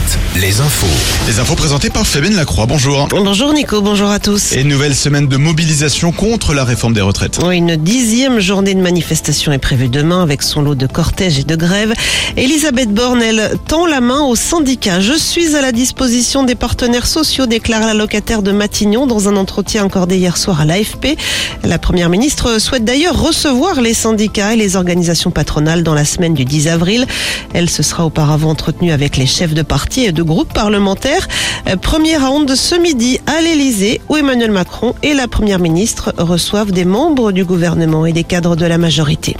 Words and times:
Alouette, 0.00 0.18
les 0.40 0.60
infos. 0.60 0.86
Les 1.26 1.38
infos 1.40 1.54
présentées 1.54 1.90
par 1.90 2.06
Fabienne 2.06 2.36
Lacroix. 2.36 2.66
Bonjour. 2.66 3.08
Bonjour 3.10 3.52
Nico, 3.52 3.80
bonjour 3.82 4.08
à 4.08 4.18
tous. 4.18 4.52
Et 4.52 4.64
nouvelle 4.64 4.94
semaine 4.94 5.26
de 5.26 5.36
mobilisation 5.36 6.12
contre 6.12 6.54
la 6.54 6.64
réforme 6.64 6.92
des 6.94 7.00
retraites. 7.00 7.38
Oui, 7.44 7.58
Une 7.58 7.76
dixième 7.76 8.40
journée 8.40 8.74
de 8.74 8.80
manifestation 8.80 9.52
est 9.52 9.58
prévue 9.58 9.88
demain 9.88 10.22
avec 10.22 10.42
son 10.42 10.62
lot 10.62 10.74
de 10.74 10.86
cortèges 10.86 11.38
et 11.38 11.44
de 11.44 11.56
grèves. 11.56 11.92
Elisabeth 12.36 12.90
Borne, 12.92 13.22
elle 13.22 13.58
tend 13.66 13.86
la 13.86 14.00
main 14.00 14.20
aux 14.22 14.36
syndicats. 14.36 15.00
Je 15.00 15.12
suis 15.12 15.56
à 15.56 15.60
la 15.60 15.72
disposition 15.72 16.44
des 16.44 16.54
partenaires 16.54 17.06
sociaux, 17.06 17.46
déclare 17.46 17.82
la 17.82 17.94
locataire 17.94 18.42
de 18.42 18.52
Matignon 18.52 19.06
dans 19.06 19.28
un 19.28 19.36
entretien 19.36 19.84
accordé 19.84 20.16
hier 20.16 20.36
soir 20.36 20.60
à 20.60 20.64
l'AFP. 20.64 21.16
La 21.64 21.78
première 21.78 22.08
ministre 22.08 22.58
souhaite 22.60 22.84
d'ailleurs 22.84 23.20
recevoir 23.20 23.80
les 23.80 23.94
syndicats 23.94 24.54
et 24.54 24.56
les 24.56 24.76
organisations 24.76 25.30
patronales 25.30 25.82
dans 25.82 25.94
la 25.94 26.04
semaine 26.04 26.34
du 26.34 26.44
10 26.44 26.68
avril. 26.68 27.06
Elle 27.52 27.68
se 27.68 27.82
sera 27.82 28.06
auparavant 28.06 28.50
entretenue 28.50 28.92
avec 28.92 29.16
les 29.16 29.26
chefs 29.26 29.54
de 29.54 29.62
parti 29.62 29.89
et 29.98 30.12
de 30.12 30.22
groupes 30.22 30.52
parlementaires. 30.52 31.28
Euh, 31.68 31.76
Premier 31.76 32.16
round 32.16 32.54
ce 32.54 32.74
midi 32.74 33.20
à 33.26 33.40
l'Elysée 33.40 34.00
où 34.08 34.16
Emmanuel 34.16 34.50
Macron 34.50 34.94
et 35.02 35.14
la 35.14 35.28
première 35.28 35.58
ministre 35.58 36.14
reçoivent 36.18 36.72
des 36.72 36.84
membres 36.84 37.32
du 37.32 37.44
gouvernement 37.44 38.06
et 38.06 38.12
des 38.12 38.24
cadres 38.24 38.56
de 38.56 38.66
la 38.66 38.78
majorité. 38.78 39.36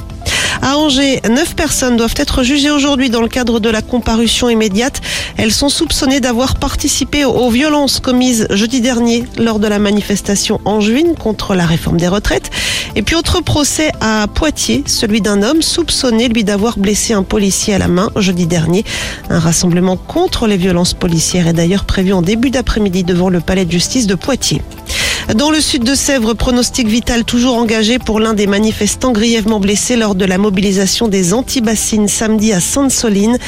À 0.63 0.77
Angers, 0.77 1.21
neuf 1.31 1.57
personnes 1.57 1.97
doivent 1.97 2.15
être 2.17 2.43
jugées 2.43 2.71
aujourd'hui 2.71 3.09
dans 3.09 3.23
le 3.23 3.29
cadre 3.29 3.61
de 3.61 3.71
la 3.71 3.81
comparution 3.81 4.51
immédiate. 4.51 5.01
Elles 5.39 5.53
sont 5.53 5.71
soupçonnées 5.71 6.21
d'avoir 6.21 6.57
participé 6.57 7.25
aux 7.25 7.49
violences 7.49 7.99
commises 7.99 8.47
jeudi 8.51 8.83
dernier 8.83 9.25
lors 9.39 9.59
de 9.59 9.67
la 9.67 9.79
manifestation 9.79 10.61
angevine 10.67 11.15
contre 11.15 11.55
la 11.55 11.65
réforme 11.65 11.97
des 11.97 12.09
retraites. 12.09 12.51
Et 12.95 13.03
puis 13.03 13.17
autre 13.17 13.41
procès 13.41 13.91
à 14.03 14.27
Poitiers, 14.27 14.85
celui 14.87 15.23
d'un 15.23 15.43
homme 15.43 15.63
soupçonné 15.63 16.29
lui 16.29 16.45
d'avoir 16.45 16.79
blessé 16.79 17.15
un 17.15 17.23
policier 17.23 17.75
à 17.75 17.79
la 17.79 17.89
main 17.89 18.11
jeudi 18.17 18.47
dernier. 18.47 18.85
Un 19.31 19.39
rassemblement 19.39 19.97
contre 19.97 20.47
les 20.47 20.59
violences 20.59 20.93
policières 20.93 21.49
est 21.49 21.55
d'ailleurs 21.55 21.85
prévu 21.85 22.13
en 22.13 22.21
début 22.21 22.51
d'après-midi 22.51 23.03
devant 23.03 23.31
le 23.31 23.41
palais 23.41 23.65
de 23.65 23.73
justice 23.73 24.07
de 24.07 24.15
Poitiers. 24.15 24.61
Dans 25.35 25.51
le 25.51 25.61
sud 25.61 25.85
de 25.85 25.95
Sèvres, 25.95 26.35
pronostic 26.35 26.89
vital 26.89 27.25
toujours 27.25 27.55
engagé 27.55 27.99
pour 27.99 28.19
l'un 28.21 28.35
des 28.35 28.47
manifestants 28.47 29.13
grièvement 29.13 29.61
blessés 29.61 29.97
lors 29.97 30.15
de 30.15 30.25
la 30.25 30.39
mobilisation 30.39 31.09
des 31.09 31.35
antibassines 31.35 32.09
samedi 32.09 32.53
à 32.53 32.61
Sainte-Soline. 32.61 33.39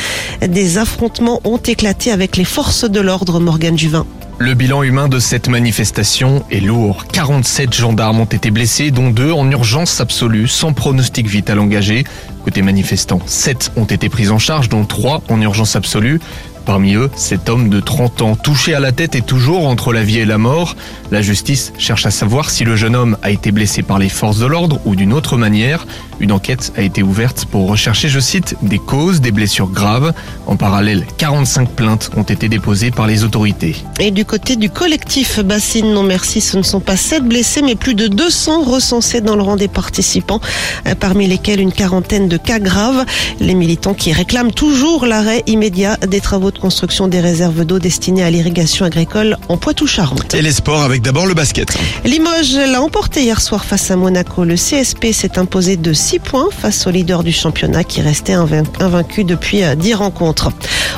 Des 0.46 0.78
affrontements 0.78 1.40
ont 1.44 1.58
éclaté 1.58 2.12
avec 2.12 2.36
les 2.36 2.44
forces 2.44 2.84
de 2.84 3.00
l'ordre 3.00 3.40
Morgan 3.40 3.76
Juvin. 3.76 4.06
Le 4.38 4.54
bilan 4.54 4.82
humain 4.82 5.08
de 5.08 5.18
cette 5.18 5.48
manifestation 5.48 6.44
est 6.50 6.60
lourd. 6.60 7.06
47 7.12 7.72
gendarmes 7.72 8.20
ont 8.20 8.24
été 8.24 8.50
blessés, 8.50 8.90
dont 8.90 9.10
deux 9.10 9.30
en 9.30 9.48
urgence 9.50 10.00
absolue, 10.00 10.48
sans 10.48 10.72
pronostic 10.72 11.26
vital 11.28 11.60
engagé. 11.60 12.04
Côté 12.44 12.62
manifestants, 12.62 13.20
7 13.24 13.72
ont 13.76 13.84
été 13.84 14.08
pris 14.08 14.30
en 14.30 14.38
charge, 14.38 14.68
dont 14.68 14.84
3 14.84 15.22
en 15.28 15.40
urgence 15.40 15.76
absolue. 15.76 16.20
Parmi 16.64 16.94
eux, 16.94 17.10
cet 17.16 17.48
homme 17.48 17.68
de 17.68 17.80
30 17.80 18.22
ans, 18.22 18.36
touché 18.36 18.74
à 18.74 18.80
la 18.80 18.92
tête, 18.92 19.14
est 19.14 19.26
toujours 19.26 19.66
entre 19.66 19.92
la 19.92 20.02
vie 20.02 20.18
et 20.18 20.24
la 20.24 20.38
mort. 20.38 20.76
La 21.10 21.22
justice 21.22 21.72
cherche 21.76 22.06
à 22.06 22.10
savoir 22.10 22.50
si 22.50 22.64
le 22.64 22.76
jeune 22.76 22.94
homme 22.94 23.16
a 23.22 23.30
été 23.30 23.50
blessé 23.50 23.82
par 23.82 23.98
les 23.98 24.08
forces 24.08 24.38
de 24.38 24.46
l'ordre 24.46 24.80
ou 24.84 24.94
d'une 24.94 25.12
autre 25.12 25.36
manière. 25.36 25.86
Une 26.20 26.30
enquête 26.30 26.72
a 26.76 26.82
été 26.82 27.02
ouverte 27.02 27.46
pour 27.46 27.68
rechercher, 27.68 28.08
je 28.08 28.20
cite, 28.20 28.56
des 28.62 28.78
causes 28.78 29.20
des 29.20 29.32
blessures 29.32 29.68
graves. 29.68 30.12
En 30.46 30.54
parallèle, 30.54 31.04
45 31.18 31.70
plaintes 31.70 32.10
ont 32.16 32.22
été 32.22 32.48
déposées 32.48 32.92
par 32.92 33.08
les 33.08 33.24
autorités. 33.24 33.74
Et 33.98 34.12
du 34.12 34.24
côté 34.24 34.54
du 34.54 34.70
collectif 34.70 35.40
Bassine 35.40 35.92
Non 35.92 36.04
Merci, 36.04 36.40
ce 36.40 36.56
ne 36.56 36.62
sont 36.62 36.80
pas 36.80 36.96
7 36.96 37.24
blessés, 37.24 37.62
mais 37.62 37.74
plus 37.74 37.94
de 37.94 38.06
200 38.06 38.62
recensés 38.62 39.20
dans 39.20 39.34
le 39.34 39.42
rang 39.42 39.56
des 39.56 39.66
participants, 39.66 40.40
euh, 40.86 40.94
parmi 40.94 41.26
lesquels 41.26 41.60
une 41.60 41.72
quarantaine 41.72 42.28
de 42.28 42.36
cas 42.36 42.60
graves. 42.60 43.04
Les 43.40 43.54
militants 43.54 43.94
qui 43.94 44.12
réclament 44.12 44.52
toujours 44.52 45.06
l'arrêt 45.06 45.42
immédiat 45.46 45.96
des 45.96 46.20
travaux 46.20 46.51
de 46.52 46.58
construction 46.58 47.08
des 47.08 47.20
réserves 47.20 47.64
d'eau 47.64 47.78
destinées 47.78 48.22
à 48.22 48.30
l'irrigation 48.30 48.84
agricole 48.84 49.36
en 49.48 49.56
Poitou-Charentes. 49.56 50.34
Et 50.34 50.42
les 50.42 50.52
sports 50.52 50.82
avec 50.82 51.02
d'abord 51.02 51.26
le 51.26 51.34
basket. 51.34 51.76
Limoges 52.04 52.54
l'a 52.54 52.82
emporté 52.82 53.22
hier 53.22 53.40
soir 53.40 53.64
face 53.64 53.90
à 53.90 53.96
Monaco. 53.96 54.44
Le 54.44 54.54
CSP 54.54 55.12
s'est 55.12 55.38
imposé 55.38 55.76
de 55.76 55.92
6 55.92 56.18
points 56.18 56.48
face 56.50 56.86
au 56.86 56.90
leader 56.90 57.22
du 57.22 57.32
championnat 57.32 57.84
qui 57.84 58.00
restait 58.00 58.34
invaincu 58.34 59.24
depuis 59.24 59.62
euh, 59.62 59.74
10 59.74 59.94
rencontres. 59.94 60.50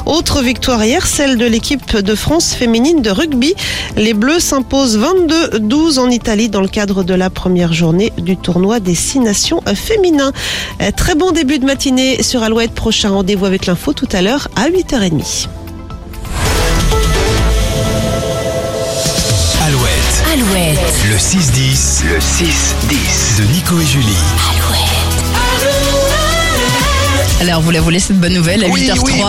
Autre 0.06 0.42
victoire 0.42 0.84
hier, 0.84 1.06
celle 1.06 1.38
de 1.38 1.46
l'équipe 1.46 1.96
de 1.96 2.14
France 2.14 2.54
féminine 2.54 3.00
de 3.00 3.10
rugby. 3.10 3.54
Les 3.96 4.12
Bleus 4.12 4.40
s'imposent 4.40 4.98
22-12 4.98 5.98
en 5.98 6.10
Italie 6.10 6.48
dans 6.50 6.60
le 6.60 6.68
cadre 6.68 7.04
de 7.04 7.14
la 7.14 7.30
première 7.30 7.72
journée 7.72 8.12
du 8.18 8.36
tournoi 8.36 8.80
des 8.80 8.94
six 8.94 9.18
nations 9.18 9.62
féminins. 9.74 10.32
Euh, 10.82 10.90
Très 10.94 11.14
bon 11.14 11.30
début 11.32 11.58
de 11.58 11.64
matinée 11.64 12.22
sur 12.22 12.42
Alouette. 12.42 12.72
Prochain 12.72 13.10
rendez-vous 13.10 13.46
avec 13.46 13.66
l'info 13.66 13.92
tout 13.92 14.08
à 14.12 14.20
l'heure 14.22 14.48
à 14.56 14.68
8h30. 14.68 15.48
Alouette, 19.66 20.24
Alouette, 20.34 20.78
le 21.10 21.16
6-10, 21.16 22.04
le 22.06 22.18
6-10 22.18 23.38
de 23.38 23.52
Nico 23.52 23.80
et 23.80 23.86
Julie. 23.86 24.12
Alors 27.40 27.60
vous 27.60 27.70
la 27.72 27.80
voulez 27.80 27.98
cette 28.00 28.18
bonne 28.20 28.32
nouvelle 28.34 28.64
à 28.64 28.68
Oui, 28.68 28.88
8h03 28.88 29.24